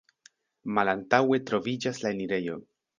Malantaŭe 0.79 1.41
troviĝas 1.53 2.05
la 2.05 2.15
enirejo. 2.19 2.63